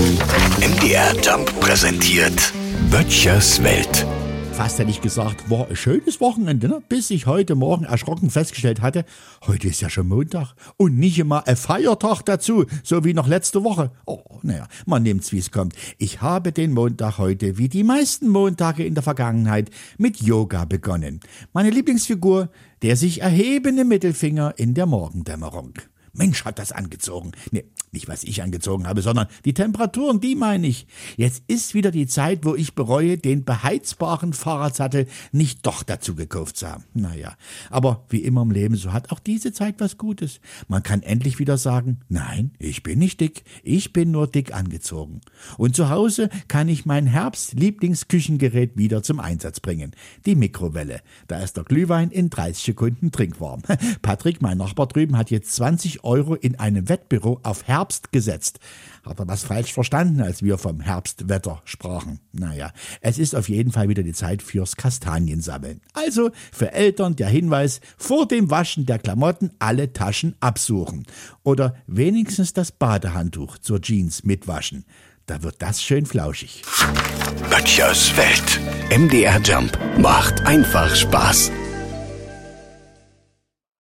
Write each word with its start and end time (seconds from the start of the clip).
MDR 0.00 1.14
Jump 1.20 1.60
präsentiert 1.60 2.54
Böttchers 2.90 3.62
Welt. 3.62 4.06
Fast 4.54 4.78
hätte 4.78 4.88
ich 4.88 5.02
gesagt, 5.02 5.50
war 5.50 5.68
ein 5.68 5.76
schönes 5.76 6.22
Wochenende, 6.22 6.68
ne? 6.68 6.82
bis 6.88 7.10
ich 7.10 7.26
heute 7.26 7.54
Morgen 7.54 7.84
erschrocken 7.84 8.30
festgestellt 8.30 8.80
hatte, 8.80 9.04
heute 9.46 9.68
ist 9.68 9.82
ja 9.82 9.90
schon 9.90 10.08
Montag 10.08 10.54
und 10.78 10.98
nicht 10.98 11.18
immer 11.18 11.46
ein 11.46 11.54
Feiertag 11.54 12.22
dazu, 12.22 12.64
so 12.82 13.04
wie 13.04 13.12
noch 13.12 13.28
letzte 13.28 13.62
Woche. 13.62 13.90
Oh, 14.06 14.22
naja, 14.40 14.68
man 14.86 15.02
nimmt's, 15.02 15.32
wie 15.32 15.38
es 15.38 15.50
kommt. 15.50 15.74
Ich 15.98 16.22
habe 16.22 16.52
den 16.52 16.72
Montag 16.72 17.18
heute, 17.18 17.58
wie 17.58 17.68
die 17.68 17.84
meisten 17.84 18.28
Montage 18.28 18.84
in 18.84 18.94
der 18.94 19.02
Vergangenheit, 19.02 19.68
mit 19.98 20.22
Yoga 20.22 20.64
begonnen. 20.64 21.20
Meine 21.52 21.68
Lieblingsfigur, 21.68 22.48
der 22.80 22.96
sich 22.96 23.20
erhebende 23.20 23.84
Mittelfinger 23.84 24.54
in 24.56 24.72
der 24.72 24.86
Morgendämmerung. 24.86 25.74
Mensch, 26.12 26.44
hat 26.44 26.58
das 26.58 26.72
angezogen. 26.72 27.32
Nee, 27.50 27.64
nicht 27.92 28.08
was 28.08 28.22
ich 28.24 28.42
angezogen 28.42 28.86
habe, 28.86 29.02
sondern 29.02 29.26
die 29.44 29.54
Temperaturen, 29.54 30.20
die 30.20 30.34
meine 30.34 30.66
ich. 30.66 30.86
Jetzt 31.16 31.42
ist 31.48 31.74
wieder 31.74 31.90
die 31.90 32.06
Zeit, 32.06 32.44
wo 32.44 32.54
ich 32.54 32.74
bereue, 32.74 33.18
den 33.18 33.44
beheizbaren 33.44 34.32
Fahrradsattel 34.32 35.06
nicht 35.32 35.66
doch 35.66 35.82
dazu 35.82 36.14
gekauft 36.14 36.56
zu 36.56 36.68
haben. 36.68 36.84
Naja, 36.94 37.36
aber 37.68 38.04
wie 38.08 38.22
immer 38.22 38.42
im 38.42 38.50
Leben, 38.50 38.76
so 38.76 38.92
hat 38.92 39.10
auch 39.10 39.18
diese 39.18 39.52
Zeit 39.52 39.76
was 39.78 39.98
Gutes. 39.98 40.40
Man 40.68 40.82
kann 40.82 41.02
endlich 41.02 41.38
wieder 41.38 41.58
sagen, 41.58 42.00
nein, 42.08 42.52
ich 42.58 42.82
bin 42.82 42.98
nicht 42.98 43.20
dick, 43.20 43.42
ich 43.62 43.92
bin 43.92 44.10
nur 44.10 44.26
dick 44.26 44.54
angezogen. 44.54 45.20
Und 45.58 45.74
zu 45.74 45.88
Hause 45.90 46.28
kann 46.48 46.68
ich 46.68 46.86
mein 46.86 47.06
Herbst-Lieblingsküchengerät 47.06 48.76
wieder 48.76 49.02
zum 49.02 49.20
Einsatz 49.20 49.60
bringen. 49.60 49.92
Die 50.26 50.34
Mikrowelle. 50.34 51.00
Da 51.26 51.40
ist 51.40 51.56
der 51.56 51.64
Glühwein 51.64 52.10
in 52.10 52.30
30 52.30 52.64
Sekunden 52.64 53.10
trinkwarm. 53.10 53.62
Patrick, 54.02 54.42
mein 54.42 54.58
Nachbar 54.58 54.86
drüben, 54.86 55.16
hat 55.16 55.30
jetzt 55.30 55.54
20 55.54 55.99
Euro 56.04 56.34
in 56.34 56.58
einem 56.58 56.88
Wettbüro 56.88 57.40
auf 57.42 57.66
Herbst 57.66 58.12
gesetzt. 58.12 58.60
Hat 59.04 59.18
er 59.18 59.28
was 59.28 59.44
falsch 59.44 59.72
verstanden, 59.72 60.20
als 60.20 60.42
wir 60.42 60.58
vom 60.58 60.80
Herbstwetter 60.80 61.62
sprachen? 61.64 62.20
Naja, 62.32 62.72
es 63.00 63.18
ist 63.18 63.34
auf 63.34 63.48
jeden 63.48 63.72
Fall 63.72 63.88
wieder 63.88 64.02
die 64.02 64.12
Zeit 64.12 64.42
fürs 64.42 64.76
Kastaniensammeln. 64.76 65.80
Also 65.94 66.30
für 66.52 66.72
Eltern 66.72 67.16
der 67.16 67.28
Hinweis, 67.28 67.80
vor 67.96 68.28
dem 68.28 68.50
Waschen 68.50 68.86
der 68.86 68.98
Klamotten 68.98 69.52
alle 69.58 69.92
Taschen 69.92 70.34
absuchen. 70.40 71.06
Oder 71.42 71.76
wenigstens 71.86 72.52
das 72.52 72.72
Badehandtuch 72.72 73.58
zur 73.58 73.80
Jeans 73.80 74.24
mitwaschen. 74.24 74.84
Da 75.26 75.42
wird 75.42 75.62
das 75.62 75.82
schön 75.82 76.06
flauschig. 76.06 76.62
Böttchers 77.50 78.16
Welt. 78.16 78.60
MDR 78.90 79.40
Jump 79.40 79.78
macht 79.98 80.44
einfach 80.44 80.94
Spaß. 80.94 81.52